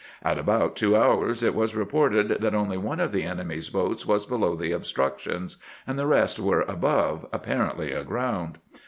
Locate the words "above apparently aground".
6.63-8.57